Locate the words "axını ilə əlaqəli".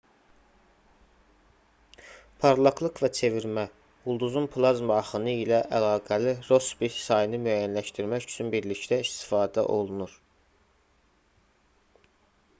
5.01-6.33